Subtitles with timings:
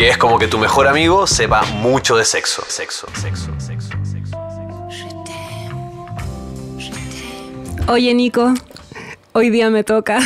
[0.00, 2.64] Que es como que tu mejor amigo sepa mucho de sexo.
[2.66, 4.38] Sexo, sexo, sexo, sexo.
[7.86, 8.54] Oye, Nico,
[9.32, 10.20] hoy día me toca.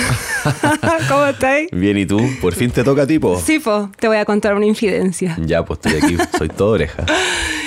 [1.09, 1.63] ¿Cómo estás?
[1.73, 2.21] Bien, ¿y tú?
[2.41, 3.37] ¿Por fin te toca, tipo?
[3.45, 5.37] Sí, po, te voy a contar una infidencia.
[5.41, 6.17] Ya, pues estoy aquí.
[6.39, 7.05] Soy todo oreja.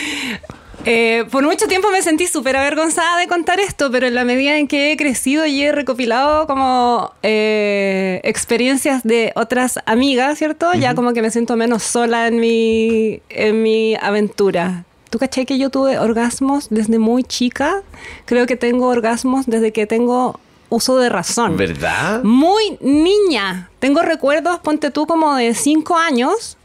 [0.89, 4.57] Eh, por mucho tiempo me sentí súper avergonzada de contar esto, pero en la medida
[4.57, 10.73] en que he crecido y he recopilado como eh, experiencias de otras amigas, ¿cierto?
[10.73, 14.85] Ya como que me siento menos sola en mi, en mi aventura.
[15.09, 17.81] ¿Tú caché que yo tuve orgasmos desde muy chica?
[18.23, 21.57] Creo que tengo orgasmos desde que tengo uso de razón.
[21.57, 22.23] ¿Verdad?
[22.23, 23.69] Muy niña.
[23.79, 26.56] Tengo recuerdos, ponte tú, como de cinco años,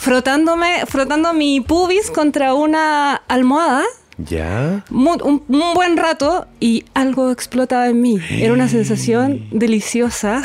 [0.00, 3.84] frotándome, frotando mi pubis contra una almohada.
[4.16, 4.82] ¿Ya?
[4.90, 8.18] Un, un buen rato y algo explotaba en mí.
[8.30, 10.42] Era una sensación deliciosa.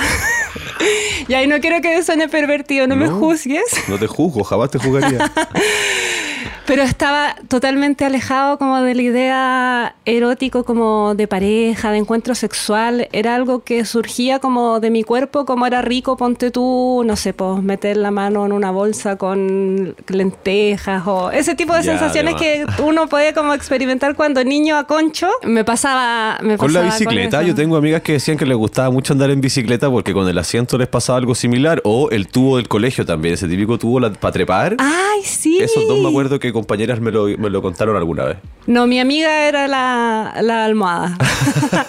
[1.30, 3.18] y ahí no quiero que suene pervertido, no, me No.
[3.18, 3.64] juzgues.
[3.88, 5.32] No te juzgo, jamás te juzgaría.
[6.66, 13.08] Pero estaba totalmente alejado como de la idea erótico, como de pareja, de encuentro sexual.
[13.12, 17.34] Era algo que surgía como de mi cuerpo, como era rico, ponte tú, no sé,
[17.34, 22.36] pues meter la mano en una bolsa con lentejas o ese tipo de Ya, sensaciones
[22.36, 25.28] que uno puede como experimentar cuando niño a concho.
[25.44, 27.50] Me pasaba, me Con la pasaba bicicleta, eso.
[27.50, 30.38] yo tengo amigas que decían que les gustaba mucho andar en bicicleta porque con el
[30.38, 31.82] asiento les pasaba algo similar.
[31.84, 34.76] O el tubo del colegio también, ese típico tubo para trepar.
[34.80, 35.60] Ay, sí.
[35.60, 38.38] Esos dos me acuerdo que compañeras me lo, me lo contaron alguna vez.
[38.66, 41.16] No, mi amiga era la, la almohada.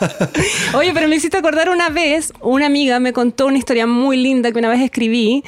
[0.75, 4.53] Oye, pero me hiciste acordar una vez, una amiga me contó una historia muy linda
[4.53, 5.45] que una vez escribí,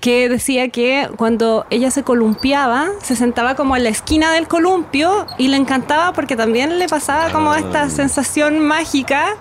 [0.00, 5.26] que decía que cuando ella se columpiaba, se sentaba como en la esquina del columpio
[5.38, 9.36] y le encantaba porque también le pasaba como esta sensación mágica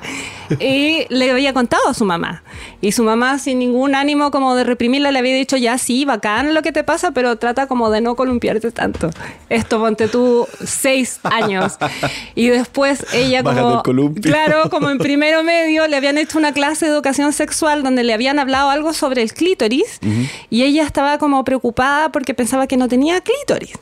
[0.59, 2.43] y le había contado a su mamá.
[2.81, 6.53] Y su mamá, sin ningún ánimo como de reprimirla, le había dicho, ya sí, bacán
[6.53, 9.09] lo que te pasa, pero trata como de no columpiarte tanto.
[9.49, 11.77] Esto, ponte tú, seis años.
[12.35, 13.83] Y después ella como...
[14.21, 18.13] Claro, como en primero medio le habían hecho una clase de educación sexual donde le
[18.13, 19.99] habían hablado algo sobre el clítoris
[20.49, 23.73] y ella estaba como preocupada porque pensaba que no tenía clítoris.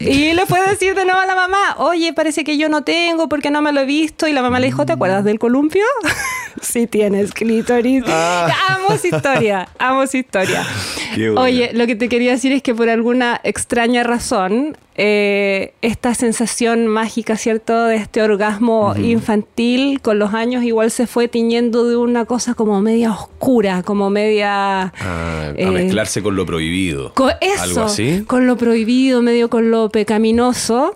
[0.00, 2.82] Y le fue a decir de nuevo a la mamá, oye, parece que yo no
[2.82, 4.26] tengo porque no me lo he visto.
[4.26, 5.84] Y la mamá le dijo, ¿te acuerdas del columpio?
[6.62, 8.04] sí tienes clítoris.
[8.06, 8.48] Ah.
[8.70, 10.66] Amo su historia, amo su historia.
[11.14, 11.28] Qué.
[11.30, 16.86] Oye, lo que te quería decir es que por alguna extraña razón, eh, esta sensación
[16.86, 17.84] mágica, ¿cierto?
[17.84, 22.82] De este orgasmo infantil con los años igual se fue tiñendo de una cosa como
[22.82, 24.92] media oscura, como media...
[25.00, 27.14] Ah, a eh, mezclarse con lo prohibido.
[27.14, 28.24] con eso, Algo así.
[28.26, 30.94] con lo prohibido, medio con lo pecaminoso.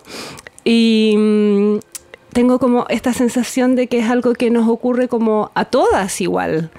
[0.63, 1.77] Y mm,
[2.31, 6.69] tengo como esta sensación de que es algo que nos ocurre como a todas igual.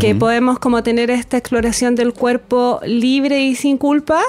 [0.00, 4.20] Que podemos como tener esta exploración del cuerpo libre y sin culpa.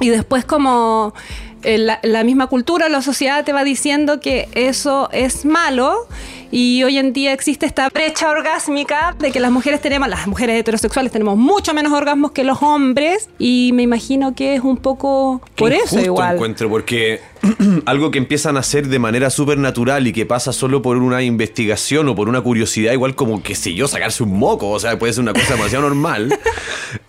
[0.00, 1.14] Y después como
[1.62, 6.06] la, la misma cultura, la sociedad te va diciendo que eso es malo
[6.50, 10.58] y hoy en día existe esta brecha orgásmica de que las mujeres tenemos, las mujeres
[10.60, 15.40] heterosexuales tenemos mucho menos orgasmos que los hombres y me imagino que es un poco
[15.54, 16.34] Qué por eso igual.
[16.36, 17.20] encuentro, porque
[17.86, 21.22] algo que empiezan a hacer de manera súper natural y que pasa solo por una
[21.22, 24.98] investigación o por una curiosidad, igual como, qué sé yo, sacarse un moco, o sea,
[24.98, 26.38] puede ser una cosa demasiado normal.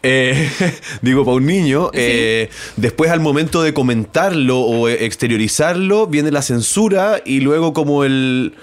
[0.03, 0.49] Eh,
[1.01, 7.21] digo, para un niño, eh, después al momento de comentarlo o exteriorizarlo, viene la censura
[7.25, 8.55] y luego como el...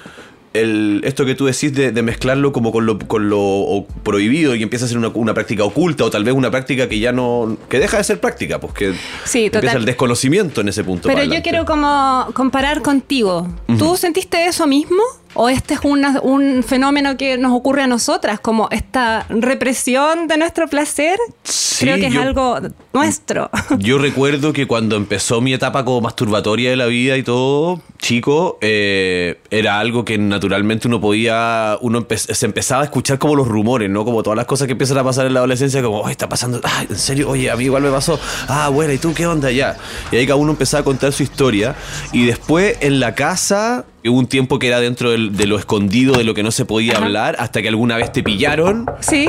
[0.61, 4.63] el- esto que tú decís de, de mezclarlo como con lo, con lo prohibido y
[4.63, 7.57] empieza a ser una, una práctica oculta o tal vez una práctica que ya no
[7.69, 8.93] que deja de ser práctica pues que
[9.25, 9.77] Sí, empieza total.
[9.79, 13.49] el desconocimiento en ese punto Pero yo quiero como comparar contigo.
[13.79, 15.03] ¿Tú sentiste eso mismo?
[15.39, 20.39] ¿O este es una- un fenómeno que nos ocurre a nosotras, como esta represión de
[20.39, 21.19] nuestro placer?
[21.45, 22.59] Sí, Creo que es yo- algo
[22.95, 23.51] nuestro.
[23.79, 28.59] Yo recuerdo que cuando empezó mi etapa como masturbatoria de la vida y todo, chico,
[28.63, 33.47] eh, era algo que naturalmente uno podía, uno empe- se empezaba a escuchar como los
[33.47, 34.05] rumores, ¿no?
[34.05, 36.61] Como todas las cosas que empiezan a pasar en la adolescencia, como, "Ay, está pasando,
[36.63, 38.19] ay, en serio, oye, a mí igual me pasó,
[38.49, 39.77] ah, bueno, ¿y tú qué onda ya?
[40.11, 41.75] Y ahí cada uno empezaba a contar su historia
[42.13, 46.25] y después en la casa un tiempo que era dentro del- de lo escondido, de
[46.25, 47.05] lo que no se podía Ajá.
[47.07, 49.29] hablar, hasta que alguna vez te pillaron ¿Sí?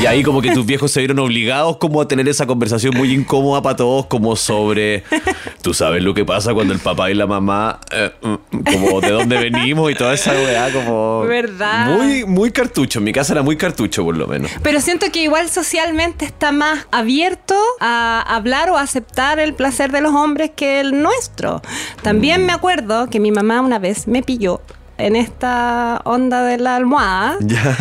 [0.00, 3.12] Y ahí como que tus viejos se vieron obligados como a tener esa conversación muy
[3.12, 5.04] incómoda para todos, como sobre,
[5.62, 9.10] tú sabes lo que pasa cuando el papá y la mamá, eh, mm, como de
[9.10, 11.20] dónde venimos y toda esa weá, como...
[11.22, 11.96] ¿Verdad?
[11.96, 14.50] Muy, muy cartucho, en mi casa era muy cartucho por lo menos.
[14.62, 20.00] Pero siento que igual socialmente está más abierto a hablar o aceptar el placer de
[20.00, 21.60] los hombres que el nuestro.
[22.02, 24.60] También me acuerdo que mi mamá una vez me pilló
[24.98, 27.76] en esta onda de la almohada Ya.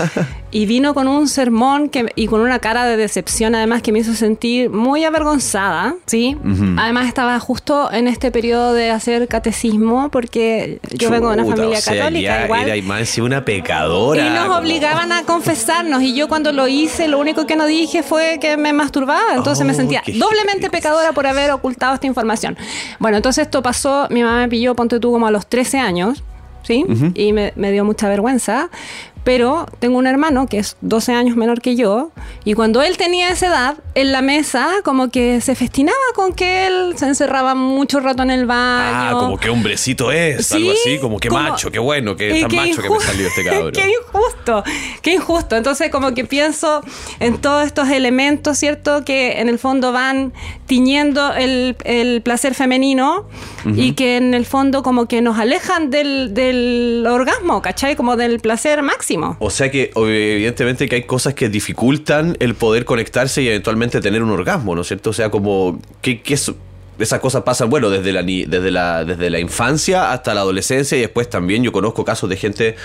[0.52, 4.00] Y vino con un sermón que, y con una cara de decepción además que me
[4.00, 6.38] hizo sentir muy avergonzada, ¿sí?
[6.78, 11.56] Además estaba justo en este periodo de hacer catecismo porque yo vengo de una Chuta,
[11.56, 12.70] familia o sea, católica igual.
[12.70, 14.26] Era más una pecadora.
[14.26, 17.66] Y nos como- obligaban a confesarnos y yo cuando lo hice lo único que no
[17.66, 21.94] dije fue que me masturbaba, entonces me Oh, sentía qué doblemente pecadora por haber ocultado
[21.94, 22.58] esta información.
[23.00, 26.24] Bueno, entonces esto pasó, mi mamá me pilló, ponte tú como a los 13 años,
[26.64, 26.86] ¿sí?
[27.16, 28.70] Y me, me dio mucha vergüenza.
[29.24, 32.12] Pero tengo un hermano que es 12 años menor que yo
[32.44, 36.66] y cuando él tenía esa edad, en la mesa como que se festinaba con que
[36.66, 38.96] él se encerraba mucho rato en el baño.
[38.96, 42.36] Ah, como que hombrecito es, algo Sí, así, como que como- macho, qué bueno, que
[42.38, 43.72] y tan qué macho que me salió este cabrón.
[43.76, 44.64] qué injusto,
[45.04, 45.56] qué injusto.
[45.56, 46.82] Entonces, como que pienso
[47.20, 49.06] en todos estos elementos, ¿cierto?
[49.06, 50.34] Que en el fondo van
[50.66, 53.28] tiñendo el, el placer femenino
[53.76, 57.96] y que en el fondo como que nos alejan del, del orgasmo, ¿cachai?
[57.96, 59.11] Como del placer máximo.
[59.40, 64.24] O sea que evidentemente que hay cosas que dificultan el poder conectarse y eventualmente tener
[64.24, 65.10] un orgasmo, ¿no es cierto?
[65.12, 66.52] O sea, como que, que es-
[67.04, 71.02] esas cosas pasan, bueno, desde la, desde, la, desde la infancia hasta la adolescencia y
[71.02, 72.76] después también yo conozco casos de gente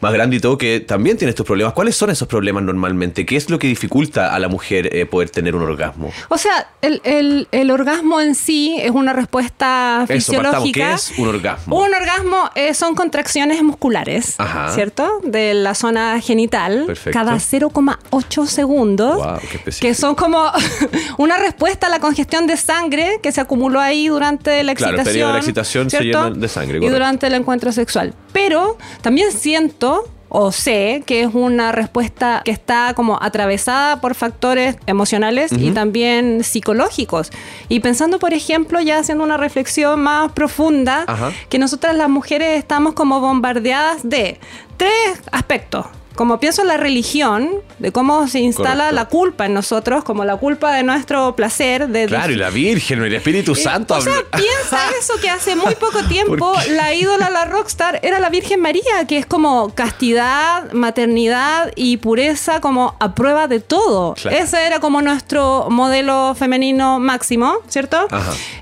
[0.00, 1.72] más grande y todo que también tiene estos problemas.
[1.74, 3.24] ¿Cuáles son esos problemas normalmente?
[3.26, 6.12] ¿Qué es lo que dificulta a la mujer eh, poder tener un orgasmo?
[6.28, 10.68] O sea, el, el- el orgasmo en sí es una respuesta Eso, partamos.
[10.68, 10.88] fisiológica.
[10.88, 11.76] ¿Qué es un orgasmo?
[11.80, 14.72] Un orgasmo eh, son contracciones musculares, Ajá.
[14.74, 15.20] ¿cierto?
[15.24, 16.84] De la zona genital.
[16.86, 17.18] Perfecto.
[17.18, 19.16] Cada 0,8 segundos.
[19.16, 20.50] Guau, qué que son como
[21.18, 24.98] una respuesta a la congestión de sangre que se acumuló ahí durante la Claro, excitación.
[25.00, 28.14] el periodo de la excitación se llena de sangre, Y durante el encuentro sexual.
[28.32, 34.76] Pero también siento o sé que es una respuesta que está como atravesada por factores
[34.86, 37.30] emocionales y también psicológicos.
[37.68, 41.32] Y pensando, por ejemplo, ya haciendo una reflexión más profunda, Ajá.
[41.48, 44.38] que nosotras las mujeres estamos como bombardeadas de
[44.76, 45.86] tres aspectos.
[46.14, 48.94] Como pienso en la religión, de cómo se instala Correcto.
[48.94, 53.02] la culpa en nosotros, como la culpa de nuestro placer, de Claro, y la Virgen,
[53.02, 53.94] el Espíritu eh, Santo.
[53.94, 58.28] O sea, piensa eso que hace muy poco tiempo la ídola, la rockstar, era la
[58.28, 64.14] Virgen María, que es como castidad, maternidad y pureza como a prueba de todo.
[64.14, 64.36] Claro.
[64.36, 68.08] Ese era como nuestro modelo femenino máximo, ¿cierto?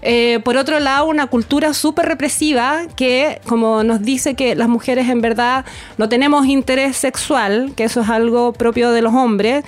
[0.02, 5.08] Eh, por otro lado, una cultura súper represiva que como nos dice que las mujeres
[5.08, 5.64] en verdad
[5.96, 7.38] no tenemos interés sexual,
[7.76, 9.64] que eso es algo propio de los hombres.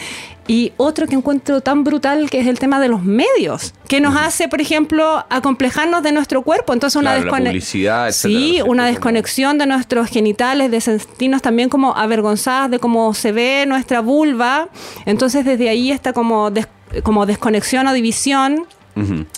[0.47, 4.17] Y otro que encuentro tan brutal que es el tema de los medios, que nos
[4.17, 6.73] hace, por ejemplo, acomplejarnos de nuestro cuerpo.
[6.73, 11.41] Entonces una Claro, la descone- publicidad, etcétera, Sí, una desconexión de nuestros genitales, de sentirnos
[11.41, 14.69] también como avergonzadas de cómo se ve nuestra vulva.
[15.07, 16.67] Entonces desde ahí está como, des-
[17.05, 18.67] como desconexión o división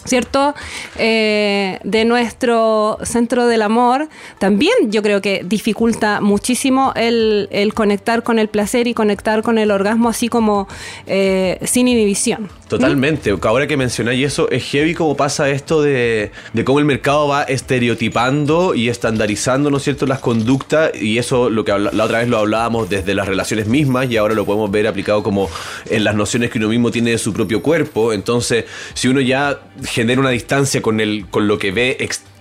[0.04, 0.54] ¿cierto?
[0.98, 8.22] Eh, de nuestro centro del amor, también yo creo que dificulta muchísimo el, el conectar
[8.22, 10.68] con el placer y conectar con el orgasmo así como
[11.06, 12.50] eh, sin inhibición.
[12.78, 13.34] Totalmente.
[13.42, 17.42] Ahora que mencionáis eso, es heavy cómo pasa esto de, de cómo el mercado va
[17.42, 20.90] estereotipando y estandarizando, ¿no cierto?, las conductas.
[21.00, 24.34] Y eso, lo que la otra vez lo hablábamos desde las relaciones mismas y ahora
[24.34, 25.50] lo podemos ver aplicado como
[25.88, 28.12] en las nociones que uno mismo tiene de su propio cuerpo.
[28.12, 28.64] Entonces,
[28.94, 32.31] si uno ya genera una distancia con, el, con lo que ve externamente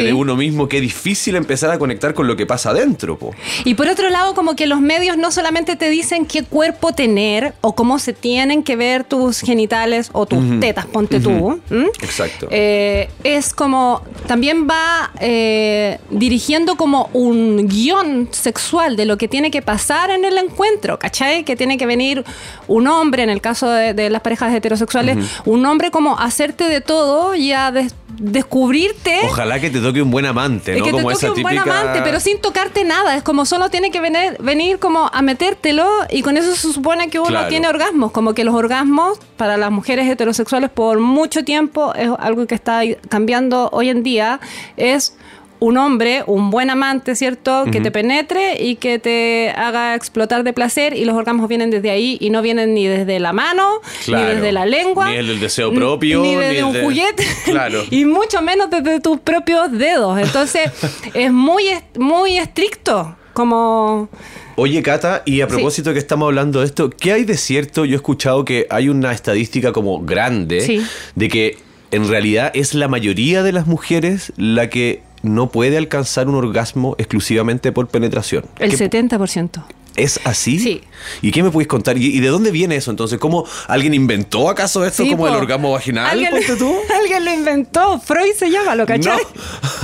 [0.00, 0.04] Sí.
[0.04, 3.30] de uno mismo, qué difícil empezar a conectar con lo que pasa adentro, po.
[3.64, 7.54] Y por otro lado, como que los medios no solamente te dicen qué cuerpo tener
[7.60, 11.60] o cómo se tienen que ver tus genitales o tus tetas, ponte tú.
[12.02, 12.48] Exacto.
[12.50, 19.50] Eh, es como, también va eh, dirigiendo como un guion sexual de lo que tiene
[19.50, 21.44] que pasar en el encuentro, ¿cachai?
[21.44, 22.24] Que tiene que venir
[22.66, 26.80] un hombre, en el caso de, de las parejas heterosexuales, un hombre como hacerte de
[26.80, 29.13] todo y a des- descubrirte.
[29.24, 30.84] Ojalá que te toque un buen amante, ¿no?
[30.84, 31.80] que te como toque esa un buen típica...
[31.80, 33.16] amante, pero sin tocarte nada.
[33.16, 37.08] Es como solo tiene que venir, venir como a metértelo y con eso se supone
[37.08, 37.48] que uno Claro.
[37.48, 38.12] tiene orgasmos.
[38.12, 42.80] Como que los orgasmos para las mujeres heterosexuales por mucho tiempo es algo que está
[43.08, 44.40] cambiando hoy en día.
[44.76, 45.16] Es
[45.60, 47.64] un hombre, un buen amante, ¿cierto?
[47.70, 51.90] Que te penetre y que te haga explotar de placer y los orgasmos vienen desde
[51.90, 53.66] ahí y no vienen ni desde la mano,
[54.04, 54.28] Claro.
[54.28, 55.08] ni desde la lengua.
[55.10, 57.24] Ni el del deseo propio, Ni desde un de- juguete.
[57.46, 57.82] Claro.
[57.90, 60.18] y mucho menos desde tus propios dedos.
[60.18, 60.70] Entonces,
[61.14, 63.16] es muy, est- muy estricto.
[63.32, 64.08] Como
[64.56, 67.84] Oye, Cata, y a propósito que estamos hablando de esto, ¿qué hay de cierto?
[67.84, 70.80] Yo he escuchado que hay una estadística como grande Sí.
[71.16, 71.58] de que
[71.90, 76.94] en realidad es la mayoría de las mujeres la que no puede alcanzar un orgasmo
[76.98, 78.44] exclusivamente por penetración.
[78.58, 79.64] El ¿Qué- 70%.
[79.96, 80.58] ¿Es así?
[80.58, 80.80] Sí.
[81.22, 81.96] ¿Y qué me puedes contar?
[81.98, 83.18] ¿Y, y de dónde viene eso entonces?
[83.18, 86.06] ¿Cómo alguien inventó acaso esto Sí, como el orgasmo vaginal?
[86.10, 86.74] ¿Alguien, tú?
[87.00, 88.00] alguien lo inventó.
[88.00, 89.18] Freud se llama, ¿lo cachai?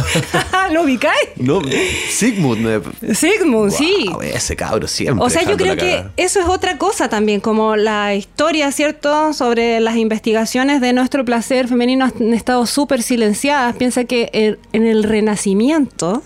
[0.73, 1.15] ¿Lo ubicáis?
[1.37, 1.61] No,
[2.11, 2.83] Sigmund.
[3.03, 4.07] me- Sigmund, sí.
[4.09, 5.25] Guau, ese cabro siempre.
[5.25, 9.81] O sea, yo creo que eso es otra cosa también, como la historia, ¿cierto?, sobre
[9.81, 13.77] las investigaciones de nuestro placer femenino han estado súper silenciadas.
[13.77, 16.23] Piensa que en- en el Renacimiento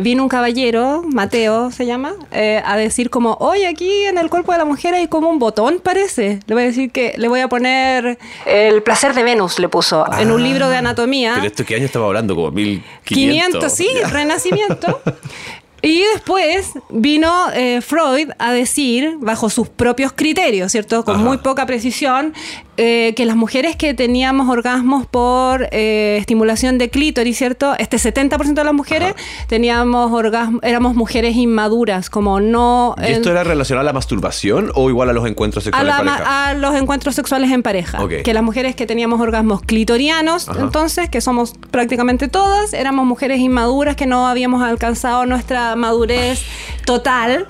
[0.00, 4.52] vino un caballero, Mateo se llama, eh, a decir como, oye, aquí en el cuerpo
[4.52, 6.40] de la mujer hay como un botón, parece.
[6.46, 10.04] Le voy a decir que le voy a poner el placer de Venus, le puso,
[10.18, 11.32] en un libro de anatomía.
[11.36, 12.34] ¿Pero esto qué año estaba hablando?
[12.34, 13.04] Como 1500.
[13.04, 14.08] 500, sí, Ya.
[14.08, 15.00] renacimiento.
[15.84, 21.04] Y después vino eh, Freud a decir, bajo sus propios criterios, ¿cierto?
[21.04, 21.24] Con Ajá.
[21.24, 22.32] muy poca precisión,
[22.76, 27.74] eh, que las mujeres que teníamos orgasmos por eh, estimulación de clítoris, ¿cierto?
[27.78, 29.14] Este 70% de las mujeres
[29.46, 32.96] teníamos orgasmos, éramos mujeres inmaduras, como no...
[32.98, 36.00] ¿Y esto era relacionado a la masturbación o igual a los encuentros a, sexuales la
[36.00, 36.48] en pareja?
[36.48, 37.98] a los encuentros sexuales en pareja.
[38.24, 40.62] Que las mujeres que teníamos orgasmos clitorianos, Ajá.
[40.62, 46.42] entonces, que somos prácticamente todas, éramos mujeres inmaduras que no habíamos alcanzado nuestra madurez
[46.84, 47.46] total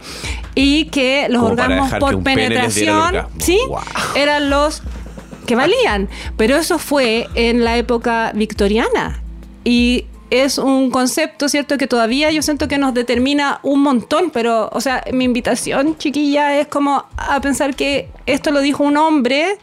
[0.55, 3.81] y que los Como orgasmos por penetración, sí, Wow.
[4.15, 4.83] eran los
[5.47, 6.09] que valían.
[6.37, 9.21] Pero eso fue en la época victoriana.
[9.65, 11.79] Y es un concepto, ¿cierto?
[11.79, 16.59] Que todavía yo siento que nos determina un montón, pero, o sea, mi invitación, chiquilla,
[16.59, 19.59] es como a pensar que esto lo dijo un hombre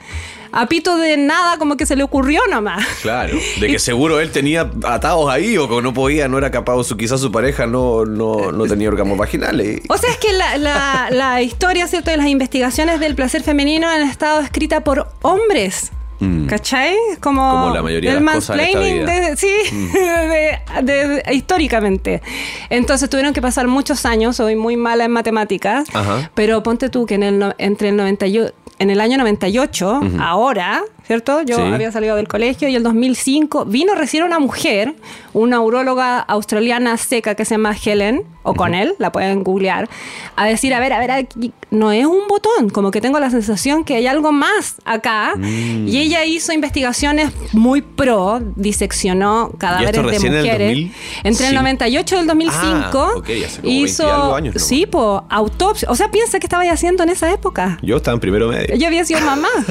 [0.54, 2.86] a pito de nada, como que se le ocurrió nomás.
[3.02, 6.74] Claro, de que seguro él tenía atados ahí o que no podía, no era capaz,
[6.76, 9.82] o su, quizás su pareja no, no, no tenía orgasmos vaginales.
[9.88, 12.12] O sea, es que la, la- la historia, ¿cierto?
[12.12, 15.92] De las investigaciones del placer femenino han estado escritas por hombres.
[16.22, 16.46] Mm.
[16.46, 16.96] ¿Cachai?
[17.20, 19.04] Como, Como la mayoría de las cosas en esta vida.
[19.04, 19.06] Mm.
[19.06, 19.52] de- sí,
[19.94, 22.22] de- de- de- históricamente.
[22.70, 26.32] Entonces tuvieron que pasar muchos años, soy muy mala en matemáticas, Ajá.
[26.36, 31.42] pero ponte tú que en el, entre el 98, en el año 98, ahora, ¿cierto?
[31.42, 31.62] Yo Sí.
[31.64, 34.96] había salido del colegio y el 2005 vino recién una mujer,
[35.34, 39.90] una uróloga australiana seca que se llama Helen O'Connell, la pueden googlear,
[40.38, 43.30] a decir, a ver, a ver, aquí no es un botón, como que tengo la
[43.30, 45.34] sensación que hay algo más acá.
[45.36, 45.88] Mm.
[45.90, 50.68] Y ella hizo investigaciones muy pro, diseccionó cadáveres de recién en el mujeres.
[50.70, 51.28] 2005?
[51.28, 54.68] Entre el 98 y el 2005 Ah, hace como 20 hizo, algo años nomás.
[54.68, 55.90] sí, po, autopsia.
[55.92, 57.78] O sea, piensa que estaba haciendo en esa época.
[57.84, 58.74] Yo estaba en primero medio.
[58.74, 59.50] Ella había sido mamá.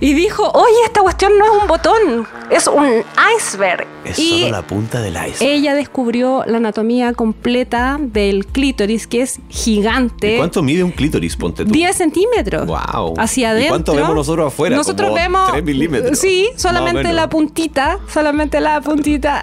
[0.00, 3.02] y dijo, oye, esta cuestión no es un botón, es un
[3.36, 3.86] iceberg.
[4.04, 5.42] Es y solo la punta del iceberg.
[5.42, 10.34] ella descubrió la anatomía completa del clítoris, que es gigante.
[10.34, 11.72] ¿Y ¿Cuánto mide un clítoris, ponte tú?
[11.72, 12.66] 10 centímetros.
[12.66, 13.14] Guau.
[13.18, 13.70] Hacia ¿Y adentro.
[13.70, 14.76] cuánto vemos nosotros afuera?
[14.76, 15.50] Nosotros Como vemos.
[15.52, 17.98] 3 milímetros, Sí, solamente la puntita.
[18.12, 19.42] Solamente la puntita.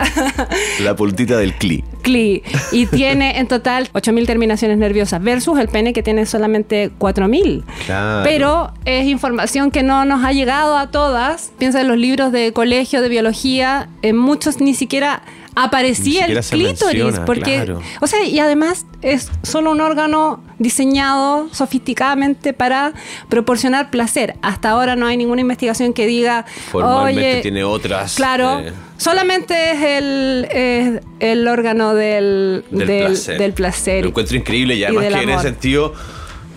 [0.81, 1.83] La puntita del cli.
[2.01, 2.43] Cli.
[2.71, 7.63] Y tiene en total 8000 terminaciones nerviosas versus el pene que tiene solamente 4000.
[7.85, 8.23] Claro.
[8.23, 11.51] Pero es información que no nos ha llegado a todas.
[11.57, 15.21] Piensa en los libros de colegio de biología, en muchos ni siquiera
[15.55, 17.81] aparecía Ni siquiera el clítoris menciona, porque claro.
[18.01, 22.93] o sea, y además es solo un órgano diseñado sofisticadamente para
[23.29, 24.35] proporcionar placer.
[24.41, 28.15] Hasta ahora no hay ninguna investigación que diga, Formalmente oye, tiene otras.
[28.15, 33.37] Claro, eh, solamente es el, es el órgano del, del, del- placer.
[33.37, 34.03] del placer.
[34.03, 35.93] Lo encuentro increíble y además del que en ese sentido.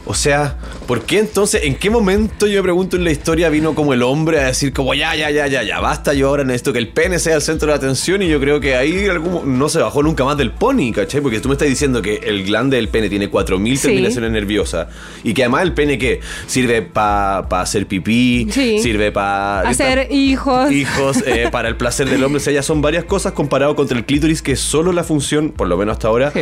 [0.09, 3.75] O sea, ¿por qué entonces, en qué momento yo me pregunto en la historia vino
[3.75, 6.73] como el hombre a decir como ya, ya, ya, ya, ya, basta, yo ahora necesito
[6.73, 9.59] que el pene sea el centro de la atención y yo creo que ahí algún-
[9.59, 11.21] no se bajó nunca más del pony, ¿cachai?
[11.21, 13.89] Porque tú me estás diciendo que el glande del pene tiene 4.000 Sí.
[13.89, 14.87] terminaciones nerviosas
[15.25, 16.21] y que además el pene ¿qué?
[16.47, 18.79] sirve para hacer pipí, Sí.
[18.79, 19.63] sirve para...
[19.69, 20.71] Hacer hijos.
[20.71, 22.37] hijos, eh, para el placer del hombre.
[22.37, 25.51] O sea, ya son varias cosas comparado contra el clítoris, que es solo la función,
[25.51, 26.33] por lo menos hasta ahora,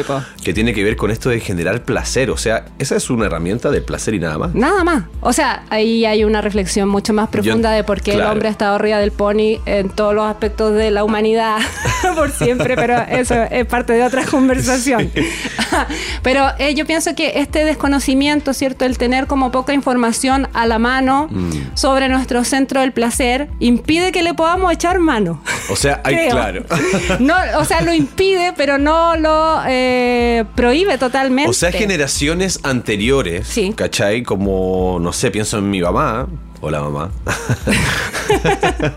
[0.43, 2.31] que tiene que ver con esto de generar placer.
[2.31, 4.55] O sea, esa es una herramienta de placer y nada más.
[4.55, 5.05] Nada más.
[5.21, 8.33] O sea, ahí hay una reflexión mucho más profunda Yo- de por qué el claro.
[8.33, 11.59] hombre ha estado arriba del pony en todos los aspectos de la humanidad
[12.15, 15.11] por siempre, pero eso es parte de otra conversación.
[16.23, 18.85] pero eh, yo pienso que este desconocimiento, ¿cierto?
[18.85, 21.75] El tener como poca información a la mano Mm.
[21.75, 25.41] sobre nuestro centro del placer, impide que le podamos echar mano.
[25.71, 26.65] O sea, hay claro.
[27.21, 31.51] No, o sea, lo impide, pero no lo eh, prohíbe totalmente.
[31.51, 33.73] O sea, generaciones anteriores, Sí.
[33.77, 34.23] ¿cachai?
[34.23, 36.27] Como, no sé, pienso en mi mamá.
[36.61, 37.11] Hola mamá.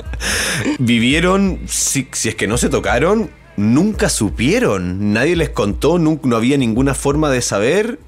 [0.80, 6.36] Vivieron, si, si es que no se tocaron, nunca supieron, nadie les contó, nun- no,
[6.36, 8.00] había ninguna forma de saber,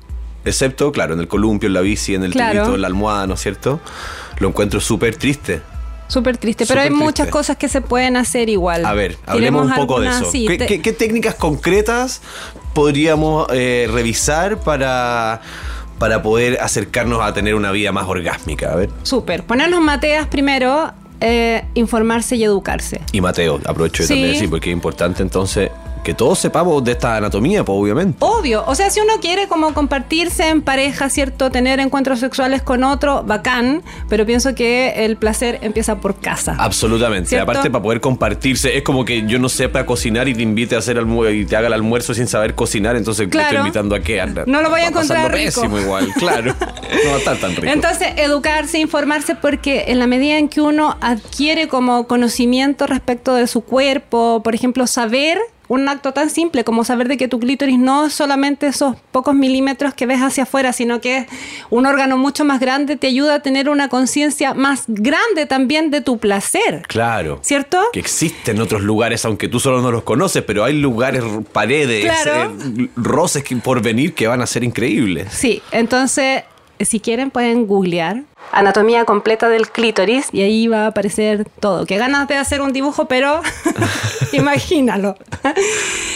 [0.46, 2.76] excepto, claro, en el columpio, en la bici, en el Claro.
[2.76, 3.80] en la almohada, ¿no es cierto?
[4.40, 5.62] Lo encuentro súper triste.
[6.08, 8.84] Súper triste, pero hay muchas cosas que se pueden hacer igual.
[8.86, 10.30] A ver, hablemos un poco de eso.
[10.32, 12.22] sí, ¿Qué, te- qué- qué técnicas concretas
[12.74, 15.42] podríamos eh, revisar para,
[16.00, 18.72] para poder acercarnos a tener una vida más orgásmica?
[18.72, 18.90] A ver.
[19.04, 19.44] Súper.
[19.44, 20.92] Ponernos mateas primero,
[21.22, 23.02] eh, informarse y educarse.
[23.12, 24.10] Y Mateo, aprovecho Sí.
[24.10, 25.70] también decir, porque es importante entonces
[26.04, 28.18] que todos sepamos de esta anatomía, pues obviamente.
[28.20, 31.52] Obvio, o sea, si uno quiere como compartirse en pareja, ¿cierto?
[31.52, 36.56] Tener encuentros sexuales con otro, bacán, pero pienso que el placer empieza por casa.
[36.58, 37.30] Absolutamente.
[37.30, 37.44] ¿Cierto?
[37.52, 40.80] Aparte, para poder compartirse, es como que yo no sepa cocinar y te invite a
[40.80, 43.48] hacer almuerzo y te haga el almuerzo sin saber cocinar, entonces te Claro.
[43.48, 44.44] estoy invitando a qué anda.
[44.48, 45.66] No lo voy a encontrar rico.
[45.80, 46.56] igual, claro.
[47.04, 47.72] No va a estar tan rico.
[47.72, 53.46] Entonces, educarse, informarse, porque en la medida en que uno adquiere como conocimiento respecto de
[53.48, 55.38] su cuerpo, por ejemplo, saber
[55.70, 59.34] un acto tan simple como saber de que tu clítoris no es solamente esos pocos
[59.34, 61.26] milímetros que ves hacia afuera, sino que es
[61.70, 66.02] un órgano mucho más grande, te ayuda a tener una conciencia más grande también de
[66.02, 66.82] tu placer.
[66.88, 67.40] Claro.
[67.44, 67.80] ¿Cierto?
[67.94, 71.24] Que existen otros lugares, aunque tú solo no los conoces, pero hay lugares,
[71.54, 72.52] paredes, Claro.
[72.78, 75.28] eh, roces que, por venir que van a ser increíbles.
[75.32, 76.44] Sí, entonces,
[76.82, 81.86] si quieren pueden googlear anatomía completa del clítoris y ahí va a aparecer todo.
[81.86, 83.42] Qué ganas de hacer un dibujo, pero
[84.34, 85.16] imagínalo.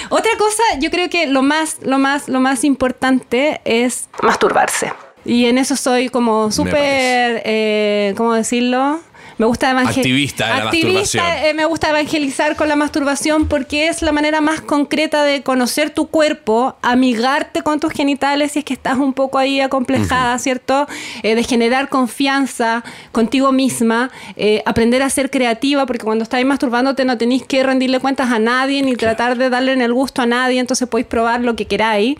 [0.10, 4.94] Otra cosa, yo creo que lo más, lo más, lo más importante es masturbarse.
[5.26, 9.00] Y en eso soy como súper, eh, ¿cómo decirlo?
[9.44, 10.00] Me gusta evangelizar.
[10.00, 11.26] Activista de la masturbación.
[11.44, 15.90] eh, me gusta evangelizar con la masturbación porque es la manera más concreta de conocer
[15.90, 20.88] tu cuerpo, amigarte con tus genitales si es que estás un poco ahí acomplejada, ¿cierto?
[21.24, 27.04] Eh, de generar confianza contigo misma, eh, aprender a ser creativa, porque cuando estáis masturbándote
[27.04, 30.26] no tenéis que rendirle cuentas a nadie ni tratar de darle en el gusto a
[30.26, 32.16] nadie, entonces podéis probar lo que queráis.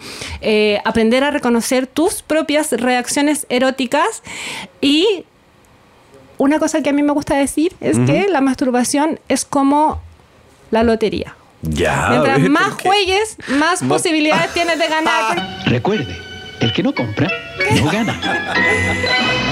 [0.84, 4.24] Aprender a reconocer tus propias reacciones eróticas
[4.82, 5.24] y
[6.38, 10.02] una cosa que a mí me gusta decir es que la masturbación es como
[10.72, 11.36] la lotería.
[11.62, 12.08] Ya.
[12.10, 12.50] Mientras ¿ves?
[12.50, 15.64] más juegues, más Más- posibilidades tienes de ganar.
[15.66, 16.18] Recuerde,
[16.60, 17.30] el que no compra,
[17.76, 18.20] no gana.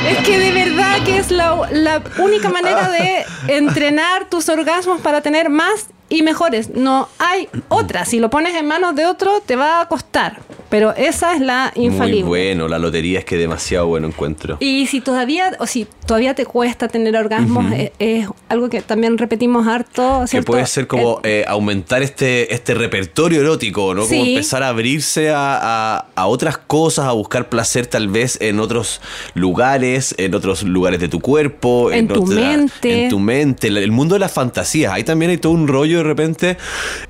[0.10, 5.22] Es que de verdad que es la, la única manera de entrenar tus orgasmos para
[5.22, 6.70] tener más y mejores.
[6.72, 8.04] No hay otra.
[8.06, 10.40] Si lo pones en manos de otro, te va a costar.
[10.72, 12.22] Pero esa es la infalible.
[12.22, 14.58] Muy bueno, la lotería es que demasiado bueno encuentro.
[14.60, 19.18] Y si todavía, o si todavía te cuesta tener orgasmos, es, es algo que también
[19.20, 20.22] repetimos harto.
[20.22, 20.52] Que ¿cierto?
[20.54, 24.08] puede ser como Eh, eh, aumentar este, este repertorio erótico, ¿no?
[24.08, 24.32] Como Sí.
[24.32, 25.58] empezar a abrirse a,
[25.98, 29.02] a- a otras cosas, a buscar placer tal vez en otros
[29.34, 31.92] lugares, en otros lugares de tu cuerpo.
[31.92, 33.04] En tu mente.
[33.04, 33.68] En tu mente.
[33.68, 34.94] El, el mundo de las fantasías.
[34.94, 36.58] Ahí también hay todo un rollo de repente.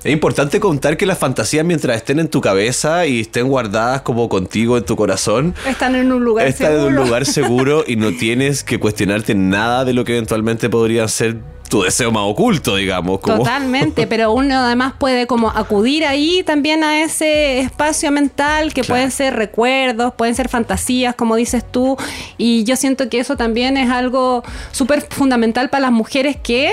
[0.02, 4.28] Es importante contar que las fantasías mientras estén en tu cabeza y estén guardadas como
[4.28, 6.80] contigo en tu corazón, están en un lugar seguro.
[6.80, 11.06] en un lugar seguro y no tienes que cuestionarte nada de lo que eventualmente podría
[11.08, 11.36] ser
[11.68, 13.20] tu deseo más oculto, digamos.
[13.20, 13.38] Como...
[13.38, 18.88] Totalmente, pero uno además puede como acudir ahí también a ese espacio mental que Claro.
[18.94, 21.96] pueden ser recuerdos, pueden ser fantasías, como dices tú,
[22.36, 26.72] y yo siento que eso también es algo súper fundamental para las mujeres que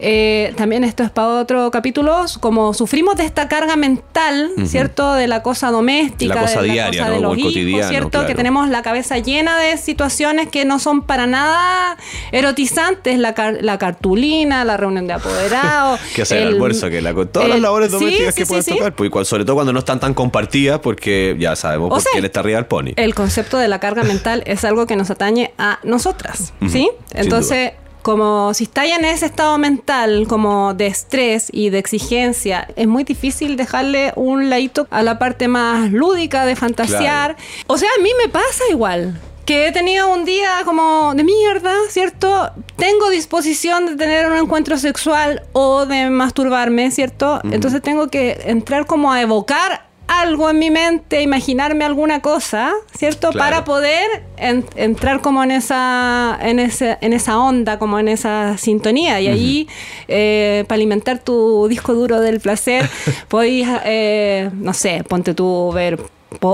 [0.00, 5.14] eh, también esto es para otro capítulo, como sufrimos de esta carga mental, ¿cierto?
[5.14, 7.14] De la cosa doméstica, La cosa de diaria, cosa ¿no?
[7.16, 8.10] de los el hijos, cotidiano, ¿cierto?
[8.10, 8.26] claro.
[8.26, 11.96] Que tenemos la cabeza llena de situaciones que no son para nada
[12.32, 16.00] erotizantes, la, car- la cartulina, la reunión de apoderados.
[16.14, 18.64] que hacer el, almuerzo, que la, todas las el- labores domésticas sí, que sí, puedas
[18.64, 18.74] sí.
[18.76, 22.12] tocar, pues, sobre todo cuando no están tan compartidas, porque ya sabemos O por sea,
[22.20, 22.92] qué está arriba del pony.
[22.96, 26.88] El concepto de la carga mental es algo que nos atañe a nosotras, ¿sí?
[27.14, 32.86] Entonces, como si estáis en ese estado mental como de estrés y de exigencia, es
[32.86, 37.36] muy difícil dejarle un ladito a la parte más lúdica de fantasear.
[37.66, 39.20] O sea, a mí me pasa igual.
[39.44, 42.50] Que he tenido un día como de mierda, ¿cierto?
[42.76, 47.40] Tengo disposición de tener un encuentro sexual o de masturbarme, ¿cierto?
[47.50, 53.30] Entonces tengo que entrar como a evocar algo en mi mente, imaginarme alguna cosa, ¿cierto?
[53.30, 53.38] Claro.
[53.38, 54.06] Para poder
[54.38, 59.20] en- entrar como en esa, en, ese, en esa onda, como en esa sintonía.
[59.20, 59.68] Y ahí,
[60.08, 62.88] eh, para alimentar tu disco duro del placer,
[63.28, 65.98] podéis, eh, no sé, ponte tú ver.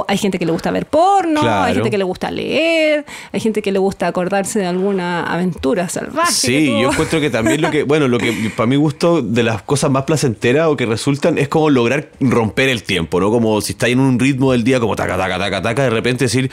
[0.06, 3.60] Hay gente que le gusta ver porno, hay gente que le gusta leer, hay gente
[3.60, 6.32] que le gusta acordarse de alguna aventura salvaje.
[6.32, 9.62] Sí, yo encuentro que también lo que, bueno, lo que para mi gusto de las
[9.62, 13.30] cosas más placenteras o que resultan es como lograr romper el tiempo, ¿no?
[13.30, 16.24] Como si estáis en un ritmo del día como taca, taca, taca, taca, de repente
[16.24, 16.50] decir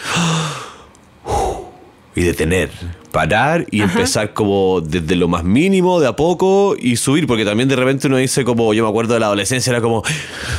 [2.16, 2.70] y detener.
[3.12, 7.68] Parar y empezar como desde lo más mínimo, de a poco, y subir, porque también
[7.70, 10.04] de repente uno dice como, yo me acuerdo de la adolescencia, era como,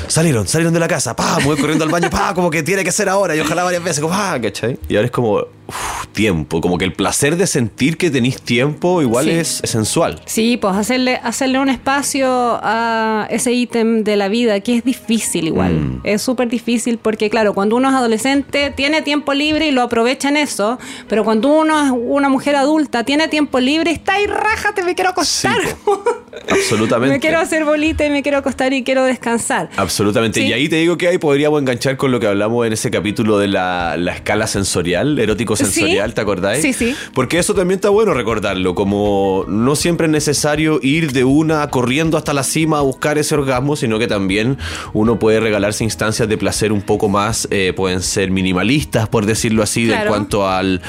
[0.06, 2.92] salieron, salieron de la casa, pa, voy corriendo al baño, pa, como que tiene que
[2.92, 4.78] ser ahora, y ojalá varias veces, como, ah, ¿cachai?
[4.88, 9.00] Y ahora es como, uf, tiempo, como que el placer de sentir que tenéis tiempo
[9.00, 9.30] igual Sí.
[9.30, 10.20] es, es sensual.
[10.26, 12.26] Sí, pues hacerle, hacerle un espacio
[12.62, 15.72] a ese ítem de la vida que es difícil igual.
[15.72, 16.00] Mm.
[16.04, 20.28] Es súper difícil porque, claro, cuando uno es adolescente tiene tiempo libre y lo aprovecha
[20.28, 24.26] en eso, pero cuando uno es una mujer adulta, tiene tiempo libre y está ahí,
[24.26, 25.60] rájate, me quiero acostar.
[26.50, 27.14] absolutamente.
[27.14, 29.68] me quiero hacer bolita y me quiero acostar y quiero descansar.
[29.76, 30.40] Absolutamente.
[30.40, 30.46] Sí.
[30.46, 33.38] Y ahí te digo que ahí podríamos enganchar con lo que hablamos en ese capítulo
[33.38, 36.14] de la, la escala sensorial, erótico-sensorial, Sí.
[36.14, 36.62] ¿te acordáis?
[36.62, 36.94] Sí, sí.
[37.14, 42.16] Porque eso también está bueno recordarlo, como no siempre es necesario ir de una corriendo
[42.16, 44.58] hasta la cima a buscar ese orgasmo, sino que también
[44.92, 49.62] uno puede regalarse instancias de placer un poco más, eh, pueden ser minimalistas, por decirlo
[49.62, 50.80] así, de en cuanto al,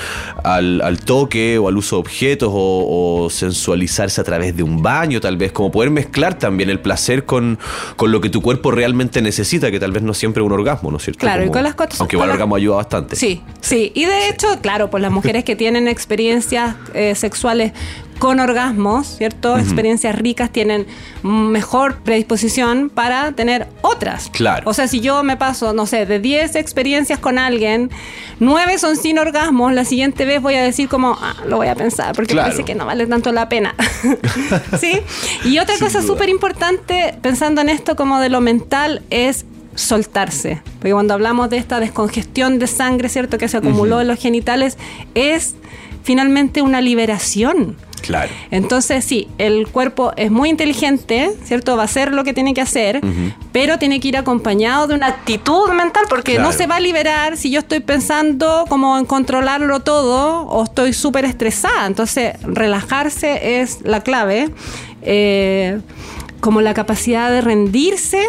[0.43, 4.81] al, al toque o al uso de objetos o, o sensualizarse a través de un
[4.81, 7.57] baño, tal vez, como poder mezclar también el placer con,
[7.95, 10.91] con lo que tu cuerpo realmente necesita, que tal vez no siempre es un orgasmo,
[10.91, 11.19] ¿no es cierto?
[11.19, 13.15] Claro, y con las cosas- Aunque igual el orgasmo ayuda bastante.
[13.15, 13.91] Sí, sí.
[13.95, 17.73] Y de hecho, claro, pues las mujeres que tienen experiencias eh, sexuales
[18.23, 19.57] con orgasmos, ¿cierto?
[19.57, 20.87] Experiencias ricas tienen
[21.23, 24.29] mejor predisposición para tener otras.
[24.29, 24.63] Claro.
[24.69, 27.91] O sea, si yo me paso, no sé, de 10 experiencias con alguien,
[28.39, 31.75] 9 son sin orgasmos, la siguiente vez voy a decir como, ah, lo voy a
[31.75, 32.45] pensar, porque Claro.
[32.47, 33.75] parece que no vale tanto la pena.
[34.79, 35.01] ¿Sí?
[35.43, 40.61] Y otra Sin cosa súper importante, pensando en esto como de lo mental, es soltarse.
[40.75, 43.37] Porque cuando hablamos de esta descongestión de sangre, ¿cierto?
[43.37, 44.77] Que se acumuló en los genitales,
[45.13, 45.55] es
[46.03, 47.75] finalmente una liberación.
[48.03, 48.29] Claro.
[48.51, 51.77] Entonces, sí, el cuerpo es muy inteligente, ¿cierto?
[51.77, 52.99] Va a hacer lo que tiene que hacer,
[53.53, 56.49] pero tiene que ir acompañado de una actitud mental, porque Claro.
[56.49, 60.91] no se va a liberar si yo estoy pensando como en controlarlo todo o estoy
[60.91, 61.85] súper estresada.
[61.87, 64.49] Entonces, relajarse es la clave,
[65.01, 65.79] eh,
[66.41, 68.21] como la capacidad de rendirse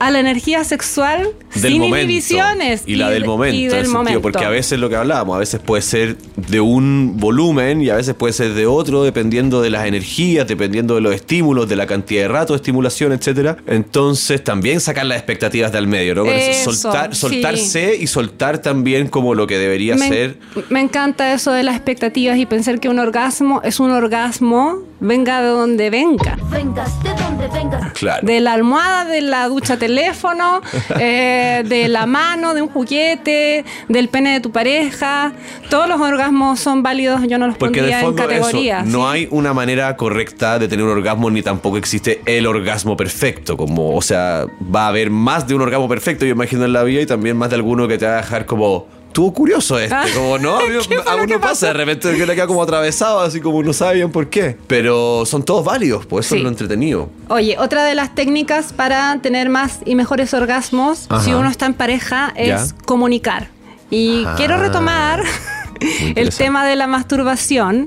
[0.00, 1.98] a la energía sexual Del sin momento.
[2.04, 2.82] inhibiciones.
[2.86, 5.38] Y la del de- momento, y en sentido, porque a veces lo que hablábamos, a
[5.38, 9.70] veces puede ser de un volumen y a veces puede ser de otro, dependiendo de
[9.70, 13.58] las energías, dependiendo de los estímulos, de la cantidad de rato de estimulación, etcétera.
[13.66, 16.24] Entonces, también sacar las expectativas del medio, ¿no?
[16.24, 17.20] Con eso, Eso, soltar, sí.
[17.20, 20.38] soltarse y soltar también como lo que debería me, ser.
[20.70, 25.42] me encanta eso de las expectativas y pensar que un orgasmo es un orgasmo, venga
[25.42, 26.38] de donde venga.
[26.50, 27.92] Vengas de donde vengas.
[27.92, 28.26] Claro.
[28.26, 30.60] De la almohada, de la ducha teléfono,
[30.98, 35.32] eh, de la mano, de un juguete, del pene de tu pareja.
[35.68, 38.86] Todos los orgasmos son válidos, yo no los Porque de pondría en fondo eso, categorías.
[38.86, 39.08] no ¿sí?
[39.08, 43.56] hay una manera correcta de tener un orgasmo ni tampoco existe el orgasmo perfecto.
[43.56, 46.82] Como, o sea, va a haber más de un orgasmo perfecto, yo imagino en la
[46.82, 48.99] vida, y también más de alguno que te va a dejar como.
[49.10, 51.72] Estuvo curioso este, Ah, como no, a, mí- ¿qué fue a lo uno pasa, de
[51.72, 54.56] repente que le queda como atravesado, así como no sabe bien por qué.
[54.68, 56.38] Pero son todos válidos, pues eso Sí.
[56.38, 57.10] es lo entretenido.
[57.28, 61.24] Oye, otra de las técnicas para tener más y mejores orgasmos, Ajá.
[61.24, 62.76] si uno está en pareja, es Ya.
[62.86, 63.48] comunicar.
[63.90, 64.34] Y Ah.
[64.36, 65.24] quiero retomar
[66.14, 67.86] el tema de la masturbación,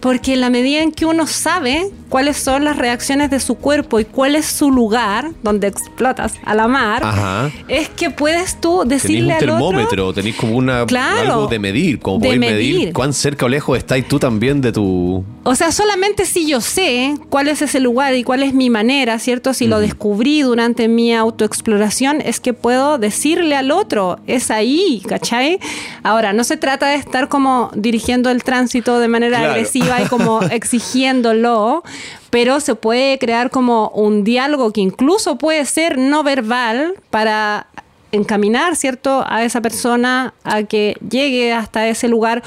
[0.00, 4.00] porque en la medida en que uno sabe cuáles son las reacciones de su cuerpo
[4.00, 7.50] y cuál es su lugar donde explotas a la mar, Ajá.
[7.68, 9.54] es que puedes tú decirle un al otro...
[9.68, 11.32] termómetro, tenéis como una Claro.
[11.32, 12.78] algo de medir, como De podéis medir.
[12.78, 12.92] medir.
[12.92, 15.24] cuán cerca o lejos estáis tú también de tu.
[15.44, 19.18] O sea, solamente si yo sé cuál es ese lugar y cuál es mi manera,
[19.18, 19.54] ¿cierto?
[19.54, 25.58] Si lo descubrí durante mi autoexploración, es que puedo decirle al otro, es ahí, ¿cachai?
[26.02, 29.52] Ahora, no se trata de estar como dirigiendo el tránsito de manera Claro.
[29.52, 31.82] agresiva y como exigiéndolo,
[32.30, 37.66] pero se puede crear como un diálogo que incluso puede ser no verbal para
[38.12, 42.42] encaminar, ¿cierto?, a esa persona a que llegue hasta ese lugar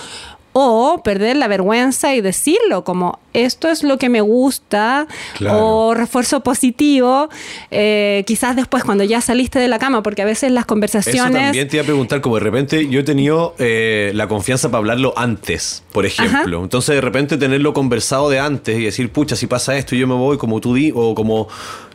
[0.53, 5.65] o perder la vergüenza y decirlo como esto es lo que me gusta Claro.
[5.65, 7.29] o refuerzo positivo
[7.71, 11.41] eh, quizás después cuando ya saliste de la cama porque a veces las Eso conversaciones
[11.43, 14.79] también te iba a preguntar, como de repente yo he tenido eh, la confianza para
[14.79, 16.61] hablarlo antes, por ejemplo.
[16.63, 20.15] Entonces de repente tenerlo conversado de antes y decir, pucha, si pasa esto, yo me
[20.15, 21.47] voy como tú di, o como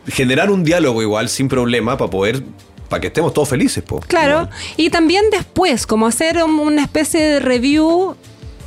[0.07, 2.41] generar un diálogo igual sin problema para poder,
[2.89, 3.99] para que estemos todos felices, po.
[3.99, 4.49] Claro, Igual.
[4.77, 8.15] y también después, como hacer un- una especie de review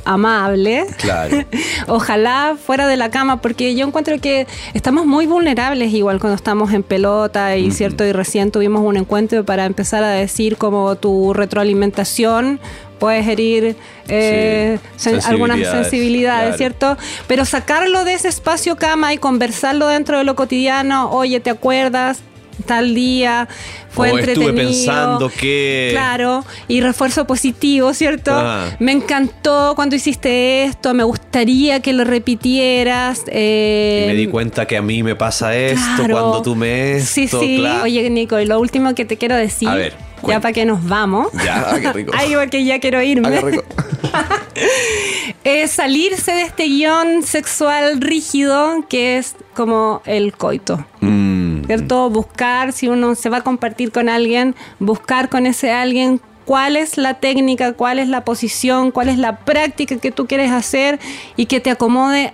[0.05, 0.85] amable.
[0.97, 1.43] Claro.
[1.87, 6.73] Ojalá fuera de la cama, porque yo encuentro que estamos muy vulnerables igual cuando estamos
[6.73, 11.33] en pelota y cierto, y recién tuvimos un encuentro para empezar a decir como tu
[11.33, 12.59] retroalimentación
[12.99, 13.75] puedes herir
[14.09, 16.57] eh, Sí, sen- algunas sensibilidades, sensibilidades, claro.
[16.57, 16.97] ¿cierto?
[17.27, 22.19] Pero sacarlo de ese espacio cama y conversarlo dentro de lo cotidiano, oye, ¿te acuerdas?
[22.65, 23.47] Tal día,
[23.89, 24.55] fue O estuve entretenido.
[24.69, 28.31] pensando que- Claro, y refuerzo positivo, ¿cierto?
[28.33, 28.65] Ah.
[28.79, 33.23] Me encantó cuando hiciste esto, me gustaría que lo repitieras.
[33.27, 36.13] eh, Y me di cuenta que a mí me pasa esto claro.
[36.13, 37.11] cuando tú me esto.
[37.13, 37.57] Sí, sí.
[37.59, 37.83] claro.
[37.83, 39.93] Oye, Nico, y lo último que te quiero decir, A ver,
[40.27, 41.27] ya para que nos vamos.
[41.43, 42.11] Ya, ah, qué rico.
[42.17, 43.27] Ay, porque ya quiero irme.
[43.27, 43.63] Ah, qué rico.
[45.43, 50.85] es salirse de este guion sexual rígido que es como el coito.
[51.01, 52.09] Mm, ¿Cierto?
[52.09, 56.97] Buscar, si uno se va a compartir con alguien, buscar con ese alguien cuál es
[56.97, 60.99] la técnica, cuál es la posición, cuál es la práctica que tú quieres hacer
[61.37, 62.33] y que te acomode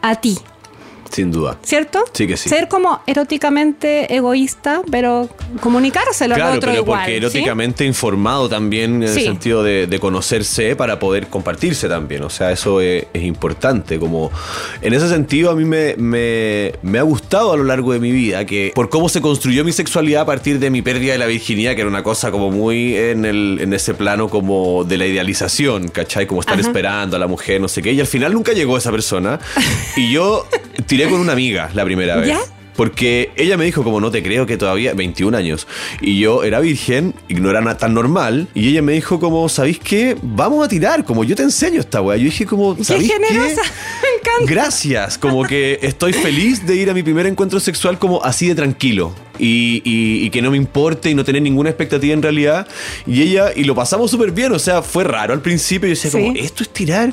[0.00, 0.38] a ti.
[1.10, 1.58] Sin duda.
[1.62, 2.04] ¿Cierto?
[2.12, 2.48] Sí que sí.
[2.48, 5.28] Ser como eróticamente egoísta, pero
[5.60, 6.98] comunicárselo al Claro, otro pero igual.
[7.00, 7.16] porque ¿sí?
[7.18, 9.20] eróticamente informado también en Sí.
[9.20, 12.22] el sentido de, de conocerse para poder compartirse también.
[12.24, 13.98] O sea, eso es, es importante.
[13.98, 14.30] Como
[14.82, 18.12] en ese sentido, a mí me, me- me ha gustado a lo largo de mi
[18.12, 21.26] vida que por cómo se construyó mi sexualidad a partir de mi pérdida de la
[21.26, 25.06] virginidad, que era una cosa como muy en, el, en ese plano como de la
[25.06, 26.26] idealización, ¿cachai?
[26.26, 26.66] Como estar Ajá.
[26.68, 27.92] esperando a la mujer, no sé qué.
[27.92, 29.38] Y al final nunca llegó esa persona.
[29.96, 30.46] Y yo
[30.86, 32.28] tiré con una amiga la primera vez.
[32.28, 32.40] ¿Ya?
[32.76, 35.66] Porque ella me dijo, como no te creo que todavía, 21 años,
[36.00, 39.48] y yo era virgen, y no era nada tan normal, y ella me dijo como,
[39.48, 40.16] ¿sabéis qué?
[40.22, 42.16] Vamos a tirar, como yo te enseño esta weá.
[42.16, 43.16] Yo dije como, ¡Qué ¿sabéis qué?
[43.16, 43.62] generosa!
[44.02, 44.52] Me encanta.
[44.52, 48.54] Gracias, como que estoy feliz de ir a mi primer encuentro sexual como así de
[48.54, 49.12] tranquilo.
[49.38, 52.66] Y, y- y que no me importe y no tener ninguna expectativa en realidad.
[53.06, 55.88] Y ella, y lo pasamos súper bien, o sea, fue raro al principio.
[55.88, 56.32] Yo decía, como.
[56.34, 57.12] ¿esto es tirar?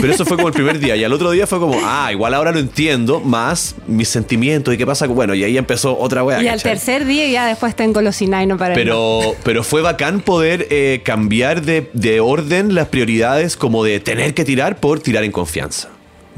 [0.00, 0.96] Pero eso fue como el primer día.
[0.96, 4.78] Y al otro día fue como, ah, igual ahora lo entiendo, más mis sentimientos y
[4.78, 5.06] qué pasa.
[5.06, 6.42] Bueno, y ahí empezó otra wea.
[6.42, 10.20] Y al tercer día ya después te engolosiná y no para Pero, pero fue bacán
[10.20, 15.24] poder eh, cambiar de, de orden las prioridades como de tener que tirar por tirar
[15.24, 15.88] en confianza.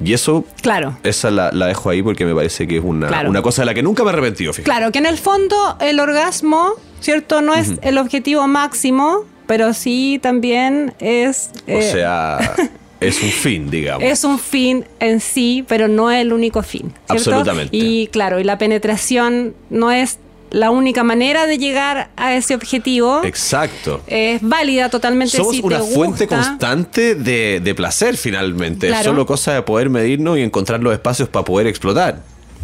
[0.05, 0.97] Y eso, Claro.
[1.03, 3.31] esa la, la dejo ahí porque me parece que es una, Claro.
[3.31, 4.71] una cosa de la que nunca me he arrepentido, fíjate.
[4.71, 7.43] Claro, que en el fondo el orgasmo, ¿cierto?
[7.43, 11.51] No es el objetivo máximo, pero sí también es...
[11.67, 12.39] O eh, sea,
[13.01, 14.03] es un fin, digamos.
[14.05, 16.93] es un fin en sí, pero no es el único fin.
[17.07, 17.31] ¿cierto?
[17.31, 17.77] Absolutamente.
[17.77, 20.19] Y claro, y la penetración no es
[20.51, 23.23] la única manera de llegar a ese objetivo.
[23.25, 24.01] Exacto.
[24.07, 26.37] Es válida totalmente Somos si una te fuente gusta.
[26.37, 28.89] constante de, de placer finalmente.
[28.91, 32.21] Es solo cosa de poder medirnos y encontrar los espacios para poder explotar.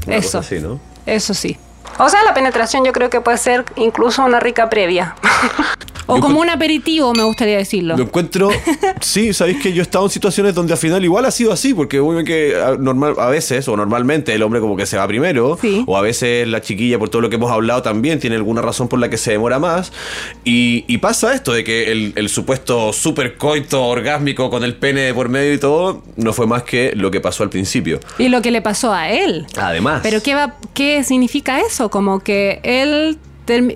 [0.07, 0.38] Una Eso.
[0.38, 0.81] así, ¿no?
[1.07, 1.57] Eso sí.
[1.99, 5.14] O sea, la penetración yo creo que puede ser incluso una rica previa.
[6.07, 7.97] o Yo como un aperitivo, me gustaría decirlo.
[7.97, 8.49] Lo encuentro,
[9.01, 11.75] sí, sabéis que yo he estado en situaciones donde al final igual ha sido así,
[11.75, 15.07] porque obviamente que a, normal, a veces, o normalmente, el hombre como que se va
[15.07, 15.85] primero, Sí.
[15.87, 18.88] o a veces la chiquilla, por todo lo que hemos hablado también, tiene alguna razón
[18.88, 19.92] por la que se demora más,
[20.45, 25.14] y, y pasa esto de que el, el supuesto supercoito orgásmico con el pene de
[25.14, 28.01] por medio y todo, no fue más que lo que pasó al principio.
[28.19, 29.47] Y lo que le pasó a él.
[29.57, 30.01] Además.
[30.03, 31.90] Pero ¿qué, va, ¿qué significa eso?
[31.90, 33.19] Como que él,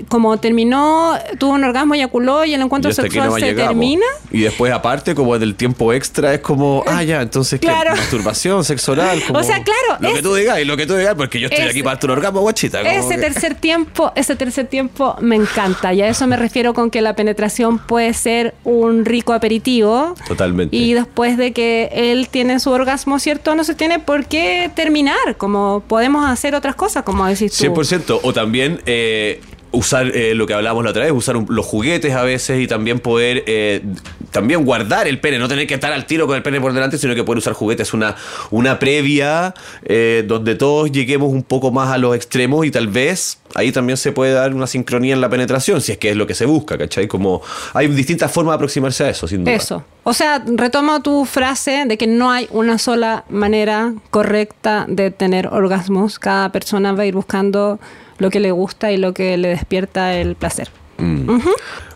[0.09, 3.68] como terminó, tuvo un orgasmo, eyaculó y el encuentro Y sexual se llegamos.
[3.70, 4.06] termina.
[4.30, 7.66] Y después, aparte, como del tiempo extra, es como, ah, ya, entonces, ¿qué?
[7.66, 7.94] Claro.
[7.96, 9.22] Masturbación, sexo oral.
[9.26, 11.40] Como, O sea, claro, Lo es- que tú digas, y lo que tú digas, porque
[11.40, 12.80] yo estoy es- aquí para tu orgasmo, guachita.
[12.83, 15.92] Ese que- tercer tiempo, ese tercer tiempo me encanta.
[15.94, 20.14] Y a eso me refiero con que la penetración puede ser un rico aperitivo.
[20.28, 20.76] Totalmente.
[20.76, 23.54] Y después de que él tiene su orgasmo, ¿cierto?
[23.54, 25.37] No se tiene por qué terminar.
[25.38, 27.64] Como podemos hacer otras cosas, como decís tú.
[27.64, 28.20] 100%.
[28.22, 29.40] O también eh,
[29.72, 32.98] usar eh, lo que hablábamos la otra vez, usar los juguetes a veces y también
[32.98, 33.83] poder eh,
[34.30, 36.98] también guardar el pene, no tener que estar al tiro con el pene por delante,
[36.98, 37.92] sino que poder usar juguetes.
[37.94, 38.16] Una,
[38.50, 39.54] una previa
[39.85, 43.96] eh, donde todos lleguemos un poco más a los extremos y tal vez ahí también
[43.96, 46.46] se puede dar una sincronía en la penetración, si es que es lo que se
[46.46, 47.09] busca, ¿cachai?
[47.09, 49.54] Como hay distintas formas de aproximarse a eso, sin duda.
[49.54, 49.85] Eso.
[50.02, 55.48] O sea, retomo tu frase de que no hay una sola manera correcta de tener
[55.48, 56.18] orgasmos.
[56.18, 57.78] Cada persona va a ir buscando
[58.20, 60.70] lo que le gusta y lo que le despierta el placer.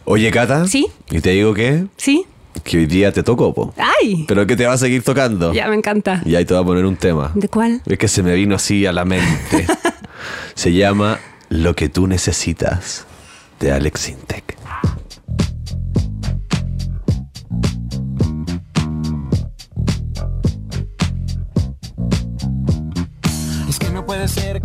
[0.07, 0.67] Oye, Cata.
[0.67, 0.89] Sí.
[1.11, 2.25] Y te digo que, ¿Sí?
[2.63, 3.75] que hoy día te tocó, po.
[3.77, 4.25] ¡Ay!
[4.27, 5.53] Pero que te va a seguir tocando.
[5.53, 6.23] Ya me encanta.
[6.25, 7.31] Y ahí te voy a poner un tema.
[7.35, 7.83] ¿De cuál?
[7.87, 9.67] Es que se me vino así a la mente.
[10.55, 13.07] se llama Lo que tú necesitas
[13.61, 14.57] de Alex Sintek.
[23.69, 24.61] Es que no puede ser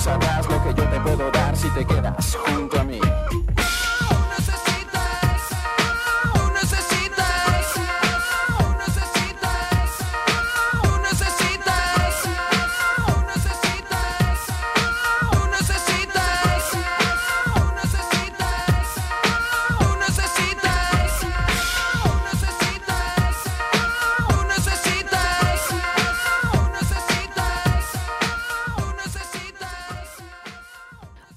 [0.00, 3.00] sabrás lo que yo te puedo dar si te quedas junto a mí.